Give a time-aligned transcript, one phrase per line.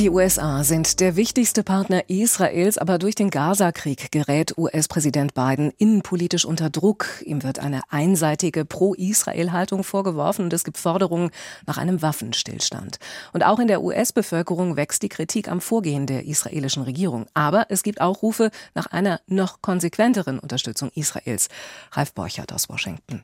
[0.00, 6.46] Die USA sind der wichtigste Partner Israels, aber durch den Gaza-Krieg gerät US-Präsident Biden innenpolitisch
[6.46, 7.20] unter Druck.
[7.22, 11.30] Ihm wird eine einseitige Pro-Israel-Haltung vorgeworfen und es gibt Forderungen
[11.66, 12.98] nach einem Waffenstillstand.
[13.34, 17.26] Und auch in der US-Bevölkerung wächst die Kritik am Vorgehen der israelischen Regierung.
[17.34, 21.48] Aber es gibt auch Rufe nach einer noch konsequenteren Unterstützung Israels.
[21.92, 23.22] Ralf Borchert aus Washington.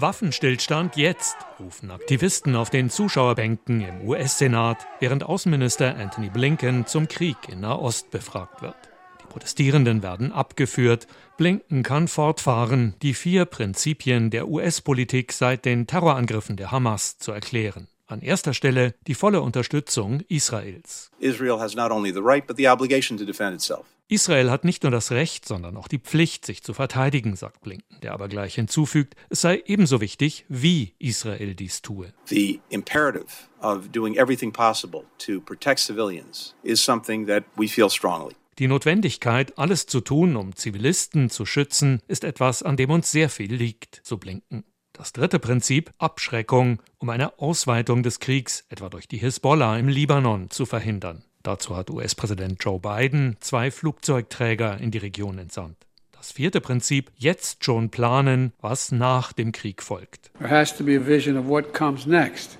[0.00, 7.36] Waffenstillstand jetzt, rufen Aktivisten auf den Zuschauerbänken im US-Senat, während Außenminister Anthony Blinken zum Krieg
[7.48, 8.76] in Nahost befragt wird.
[9.22, 11.06] Die Protestierenden werden abgeführt.
[11.36, 17.86] Blinken kann fortfahren, die vier Prinzipien der US-Politik seit den Terrorangriffen der Hamas zu erklären.
[18.10, 21.12] An erster Stelle die volle Unterstützung Israels.
[21.20, 23.86] Israel has not only the right but the obligation to defend itself.
[24.08, 28.00] Israel hat nicht nur das Recht, sondern auch die Pflicht, sich zu verteidigen, sagt Blinken,
[28.02, 32.12] der aber gleich hinzufügt, es sei ebenso wichtig, wie Israel dies tue.
[32.24, 33.28] The imperative
[33.62, 38.34] of doing everything possible to protect civilians is something that we feel strongly.
[38.58, 43.30] Die Notwendigkeit, alles zu tun, um Zivilisten zu schützen, ist etwas, an dem uns sehr
[43.30, 44.64] viel liegt, so Blinken.
[45.00, 50.50] Das dritte Prinzip, Abschreckung, um eine Ausweitung des Kriegs, etwa durch die Hisbollah im Libanon,
[50.50, 51.22] zu verhindern.
[51.42, 55.78] Dazu hat US-Präsident Joe Biden zwei Flugzeugträger in die Region entsandt.
[56.12, 60.32] Das vierte Prinzip, jetzt schon planen, was nach dem Krieg folgt.
[60.38, 62.58] There has to be a vision of what comes next.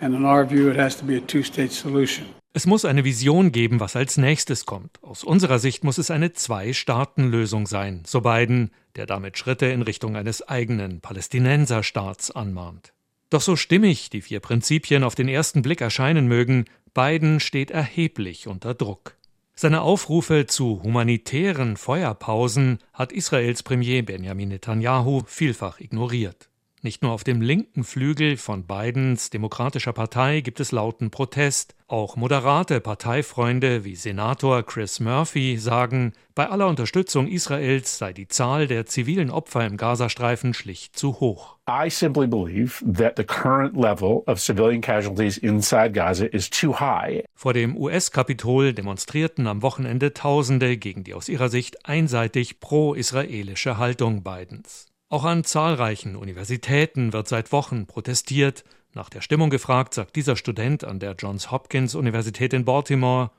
[0.00, 2.24] And in our view it has to be a two-state solution.
[2.54, 5.02] Es muss eine Vision geben, was als nächstes kommt.
[5.02, 10.16] Aus unserer Sicht muss es eine Zwei-Staaten-Lösung sein, so Biden, der damit Schritte in Richtung
[10.16, 12.92] eines eigenen Palästinenserstaats anmahnt.
[13.30, 18.46] Doch so stimmig die vier Prinzipien auf den ersten Blick erscheinen mögen, Biden steht erheblich
[18.46, 19.16] unter Druck.
[19.54, 26.50] Seine Aufrufe zu humanitären Feuerpausen hat Israels Premier Benjamin Netanyahu vielfach ignoriert.
[26.84, 31.76] Nicht nur auf dem linken Flügel von Bidens Demokratischer Partei gibt es lauten Protest.
[31.86, 38.66] Auch moderate Parteifreunde wie Senator Chris Murphy sagen, bei aller Unterstützung Israels sei die Zahl
[38.66, 41.56] der zivilen Opfer im Gazastreifen schlicht zu hoch.
[41.70, 47.24] I simply believe that the current level of civilian casualties inside Gaza is too high.
[47.32, 54.24] Vor dem US-Kapitol demonstrierten am Wochenende Tausende gegen die aus ihrer Sicht einseitig pro-israelische Haltung
[54.24, 54.91] Bidens.
[55.12, 58.64] Auch an zahlreichen Universitäten wird seit Wochen protestiert.
[58.94, 63.30] Nach der Stimmung gefragt, sagt dieser Student an der Johns Hopkins Universität in Baltimore.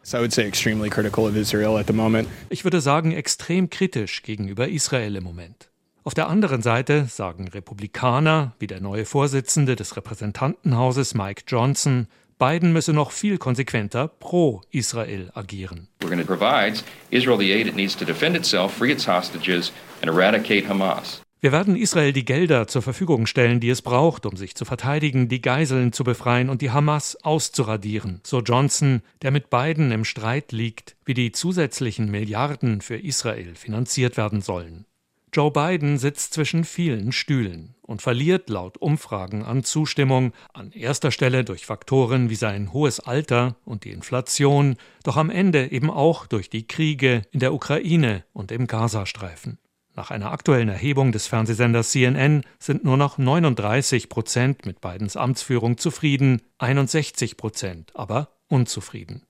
[2.49, 5.71] Ich würde sagen, extrem kritisch gegenüber Israel im Moment.
[6.03, 12.05] Auf der anderen Seite sagen Republikaner, wie der neue Vorsitzende des Repräsentantenhauses Mike Johnson,
[12.37, 15.87] Biden müsse noch viel konsequenter pro Israel agieren.
[16.01, 19.71] We're going to provide Israel the aid it needs to defend itself, free its hostages
[20.03, 21.22] and eradicate Hamas.
[21.43, 25.27] Wir werden Israel die Gelder zur Verfügung stellen, die es braucht, um sich zu verteidigen,
[25.27, 30.53] die Geiseln zu befreien und die Hamas auszuradieren, so Johnson, der mit beiden im Streit
[30.53, 34.85] liegt, wie die zusätzlichen Milliarden für Israel finanziert werden sollen.
[35.33, 41.43] Joe Biden sitzt zwischen vielen Stühlen und verliert laut Umfragen an Zustimmung, an erster Stelle
[41.43, 46.49] durch Faktoren wie sein hohes Alter und die Inflation, doch am Ende eben auch durch
[46.49, 49.57] die Kriege in der Ukraine und im Gazastreifen.
[49.95, 55.77] Nach einer aktuellen Erhebung des Fernsehsenders CNN sind nur noch 39 Prozent mit Bidens Amtsführung
[55.77, 59.23] zufrieden, 61 Prozent aber unzufrieden.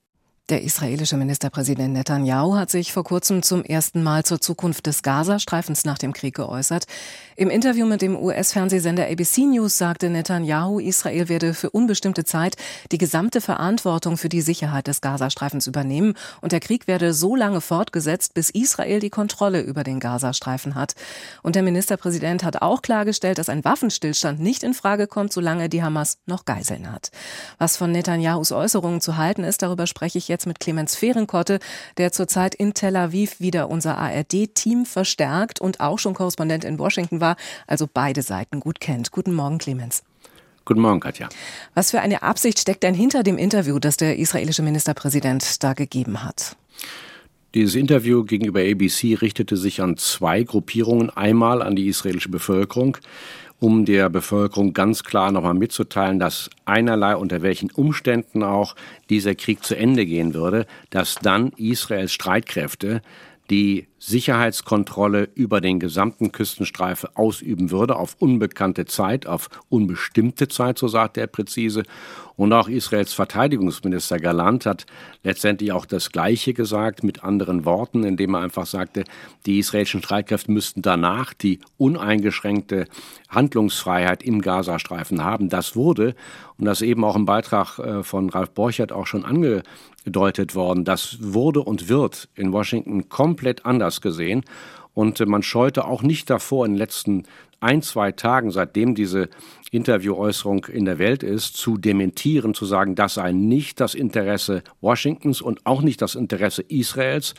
[0.50, 5.86] Der israelische Ministerpräsident Netanyahu hat sich vor kurzem zum ersten Mal zur Zukunft des Gazastreifens
[5.86, 6.84] nach dem Krieg geäußert.
[7.38, 12.58] Im Interview mit dem US-Fernsehsender ABC News sagte Netanyahu, Israel werde für unbestimmte Zeit
[12.92, 17.62] die gesamte Verantwortung für die Sicherheit des Gazastreifens übernehmen und der Krieg werde so lange
[17.62, 20.94] fortgesetzt, bis Israel die Kontrolle über den Gazastreifen hat.
[21.42, 25.84] Und der Ministerpräsident hat auch klargestellt, dass ein Waffenstillstand nicht in Frage kommt, solange die
[25.84, 27.12] Hamas noch Geiseln hat.
[27.60, 31.60] Was von Netanyahus Äußerungen zu halten ist, darüber spreche ich jetzt mit Clemens Fehrenkotte,
[31.98, 37.22] der zurzeit in Tel Aviv wieder unser ARD-Team verstärkt und auch schon Korrespondent in Washington
[37.22, 37.36] war,
[37.68, 39.12] also beide Seiten gut kennt.
[39.12, 40.04] Guten Morgen, Clemens.
[40.66, 41.30] Guten Morgen, Katja.
[41.74, 46.24] Was für eine Absicht steckt denn hinter dem Interview, das der israelische Ministerpräsident da gegeben
[46.24, 46.56] hat?
[47.54, 51.12] Dieses Interview gegenüber ABC richtete sich an zwei Gruppierungen.
[51.12, 52.98] Einmal an die israelische Bevölkerung,
[53.64, 58.76] um der Bevölkerung ganz klar nochmal mitzuteilen, dass einerlei unter welchen Umständen auch
[59.10, 63.02] dieser Krieg zu Ende gehen würde, dass dann Israels Streitkräfte
[63.50, 70.90] die Sicherheitskontrolle über den gesamten Küstenstreifen ausüben würde, auf unbekannte Zeit, auf unbestimmte Zeit, so
[70.90, 71.84] sagt er präzise,
[72.36, 74.86] Und auch Israels Verteidigungsminister Galant hat
[75.24, 79.04] letztendlich auch das Gleiche gesagt, mit anderen Worten, indem er einfach sagte,
[79.46, 82.88] die israelischen Streitkräfte müssten danach die uneingeschränkte
[83.30, 85.50] Handlungsfreiheit im Gazastreifen haben.
[85.50, 86.16] Das wurde,
[86.58, 91.18] und das eben auch im Beitrag äh, von Ralf Borchert auch schon angedeutet worden, das
[91.22, 94.44] wurde und wird in Washington komplett anders gesehen.
[94.94, 97.24] Und äh, man scheute auch nicht davor, in den letzten
[97.64, 99.30] ein, zwei Tagen, seitdem diese
[99.72, 105.42] Interviewäußerung in der Welt ist, zu dementieren, zu sagen, das sei nicht das Interesse Washingtons
[105.42, 107.34] und auch nicht das Interesse Israels.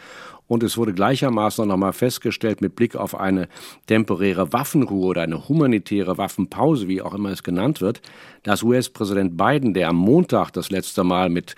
[0.46, 3.48] Und es wurde gleichermaßen noch einmal festgestellt, mit Blick auf eine
[3.86, 8.02] temporäre Waffenruhe oder eine humanitäre Waffenpause, wie auch immer es genannt wird,
[8.42, 11.54] dass US-Präsident Biden, der am Montag das letzte Mal mit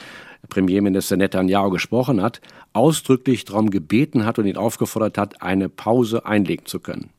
[0.49, 2.41] Premierminister Netanyahu gesprochen hat,
[2.73, 7.11] ausdrücklich darum gebeten hat und ihn aufgefordert hat, eine Pause einlegen zu können.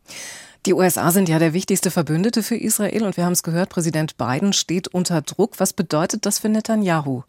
[0.66, 4.18] Die USA sind ja der wichtigste Verbündete für Israel und wir haben es gehört, Präsident
[4.18, 5.60] Biden steht unter Druck.
[5.60, 7.24] Was bedeutet das für Netanyahu?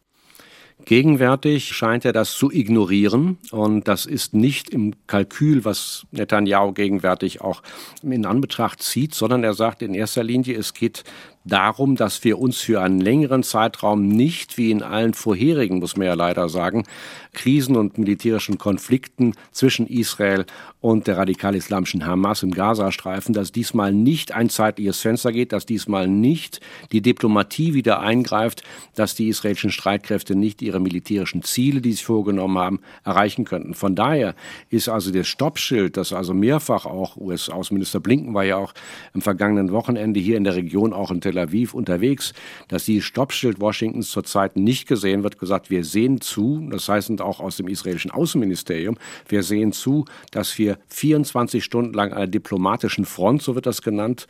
[0.84, 7.40] Gegenwärtig scheint er das zu ignorieren und das ist nicht im Kalkül, was Netanyahu gegenwärtig
[7.40, 7.62] auch
[8.02, 11.02] in Anbetracht zieht, sondern er sagt in erster Linie, es geht
[11.48, 16.06] darum, dass wir uns für einen längeren Zeitraum nicht, wie in allen vorherigen, muss man
[16.06, 16.84] ja leider sagen,
[17.32, 20.44] Krisen und militärischen Konflikten zwischen Israel
[20.80, 26.06] und der radikal-islamischen Hamas im Gazastreifen, dass diesmal nicht ein zeitliches Fenster geht, dass diesmal
[26.08, 26.60] nicht
[26.92, 28.62] die Diplomatie wieder eingreift,
[28.94, 33.74] dass die israelischen Streitkräfte nicht ihre militärischen Ziele, die sie vorgenommen haben, erreichen könnten.
[33.74, 34.34] Von daher
[34.70, 38.74] ist also das Stoppschild, das also mehrfach auch US-Außenminister Blinken war ja auch
[39.14, 42.32] im vergangenen Wochenende hier in der Region auch in Tel Tel Aviv unterwegs,
[42.68, 47.40] dass die Stoppschild Washingtons zurzeit nicht gesehen wird, gesagt, wir sehen zu, das heißt auch
[47.40, 48.98] aus dem israelischen Außenministerium,
[49.28, 54.26] wir sehen zu, dass wir 24 Stunden lang einer diplomatischen Front, so wird das genannt,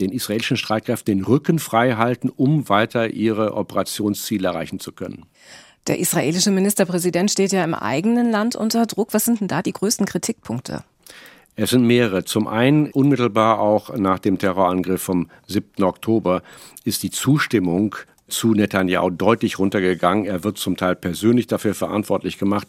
[0.00, 5.26] den israelischen Streitkräften den Rücken frei halten, um weiter ihre Operationsziele erreichen zu können.
[5.86, 9.14] Der israelische Ministerpräsident steht ja im eigenen Land unter Druck.
[9.14, 10.84] Was sind denn da die größten Kritikpunkte?
[11.62, 12.24] Es sind mehrere.
[12.24, 15.84] Zum einen unmittelbar auch nach dem Terrorangriff vom 7.
[15.84, 16.42] Oktober
[16.84, 17.96] ist die Zustimmung
[18.28, 20.24] zu Netanyahu deutlich runtergegangen.
[20.24, 22.68] Er wird zum Teil persönlich dafür verantwortlich gemacht.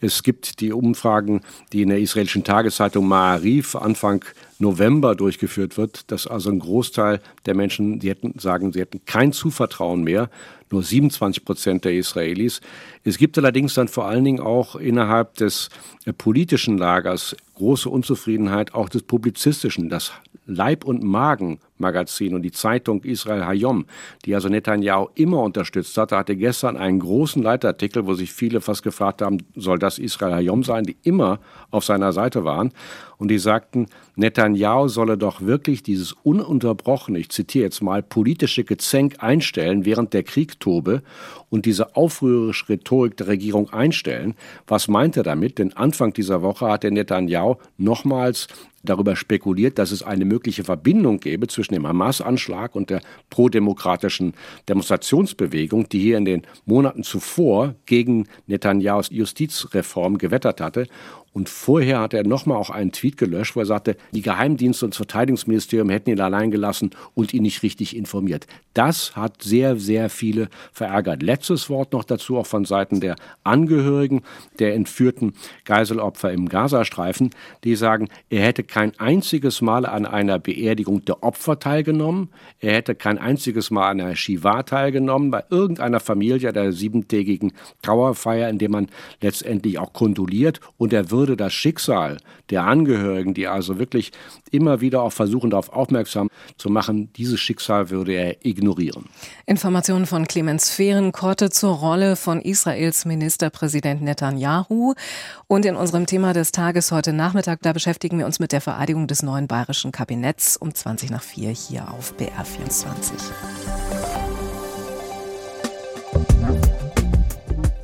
[0.00, 1.40] Es gibt die Umfragen,
[1.72, 4.24] die in der israelischen Tageszeitung Ma'arif Anfang
[4.60, 9.32] November durchgeführt wird, dass also ein Großteil der Menschen, die hätten sagen, sie hätten kein
[9.32, 10.30] Zuvertrauen mehr,
[10.70, 12.60] nur 27 Prozent der Israelis.
[13.02, 15.68] Es gibt allerdings dann vor allen Dingen auch innerhalb des
[16.18, 19.88] politischen Lagers große Unzufriedenheit, auch des publizistischen.
[19.88, 20.12] Das
[20.46, 23.86] Leib- und Magen-Magazin und die Zeitung Israel Hayom,
[24.24, 28.82] die also Netanyahu immer unterstützt hatte, hatte gestern einen großen Leitartikel, wo sich viele fast
[28.82, 31.38] gefragt haben, soll das Israel Hayom sein, die immer
[31.70, 32.72] auf seiner Seite waren.
[33.20, 33.86] Und die sagten,
[34.16, 40.22] Netanyahu solle doch wirklich dieses ununterbrochene, ich zitiere jetzt mal, politische Gezänk einstellen, während der
[40.22, 41.02] Krieg tobe
[41.50, 44.34] und diese aufrührerische Rhetorik der Regierung einstellen.
[44.66, 45.58] Was meint er damit?
[45.58, 48.46] Denn Anfang dieser Woche hat der Netanyahu nochmals
[48.82, 54.34] darüber spekuliert, dass es eine mögliche Verbindung gäbe zwischen dem Hamas-Anschlag und der prodemokratischen
[54.68, 60.86] Demonstrationsbewegung, die hier in den Monaten zuvor gegen Netanyahus Justizreform gewettert hatte.
[61.32, 64.94] Und vorher hat er nochmal auch einen Tweet gelöscht, wo er sagte, die Geheimdienste und
[64.94, 68.48] das Verteidigungsministerium hätten ihn allein gelassen und ihn nicht richtig informiert.
[68.74, 71.22] Das hat sehr, sehr viele verärgert.
[71.40, 74.20] Letztes Wort noch dazu, auch von Seiten der Angehörigen
[74.58, 75.32] der entführten
[75.64, 77.30] Geiselopfer im Gazastreifen,
[77.64, 82.94] die sagen, er hätte kein einziges Mal an einer Beerdigung der Opfer teilgenommen, er hätte
[82.94, 88.68] kein einziges Mal an einer Shiva teilgenommen, bei irgendeiner Familie der siebentägigen Trauerfeier, in der
[88.68, 88.88] man
[89.22, 90.60] letztendlich auch kondoliert.
[90.76, 92.18] Und er würde das Schicksal
[92.50, 94.12] der Angehörigen, die also wirklich
[94.50, 99.06] immer wieder auch versuchen, darauf aufmerksam zu machen, dieses Schicksal würde er ignorieren.
[99.46, 100.68] Informationen von Clemens
[101.30, 104.94] Fehrenkorte zur Rolle von Israels Ministerpräsident Netanyahu.
[105.46, 109.06] Und in unserem Thema des Tages heute Nachmittag, da beschäftigen wir uns mit der Vereidigung
[109.06, 113.12] des neuen bayerischen Kabinetts um 20 nach 4 hier auf BR24.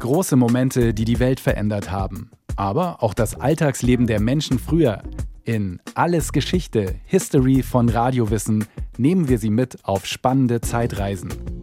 [0.00, 5.02] Große Momente, die die Welt verändert haben aber auch das Alltagsleben der Menschen früher.
[5.44, 8.64] In Alles Geschichte, History von Radiowissen
[8.96, 11.55] nehmen wir Sie mit auf spannende Zeitreisen.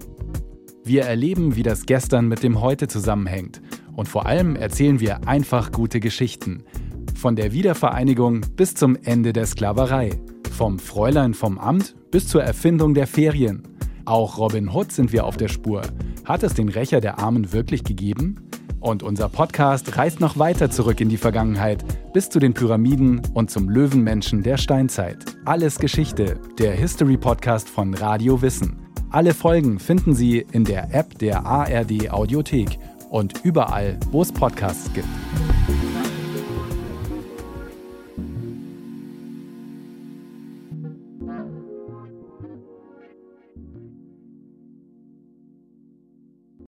[0.85, 3.61] Wir erleben, wie das Gestern mit dem Heute zusammenhängt
[3.95, 6.63] und vor allem erzählen wir einfach gute Geschichten.
[7.15, 10.19] Von der Wiedervereinigung bis zum Ende der Sklaverei.
[10.51, 13.63] Vom Fräulein vom Amt bis zur Erfindung der Ferien.
[14.03, 15.83] Auch Robin Hood sind wir auf der Spur.
[16.25, 18.49] Hat es den Rächer der Armen wirklich gegeben?
[18.81, 23.49] Und unser Podcast reist noch weiter zurück in die Vergangenheit, bis zu den Pyramiden und
[23.49, 25.23] zum Löwenmenschen der Steinzeit.
[25.45, 28.83] Alles Geschichte, der History-Podcast von Radio Wissen.
[29.13, 32.79] Alle Folgen finden Sie in der App der ARD Audiothek
[33.11, 35.07] und überall, wo es Podcasts gibt.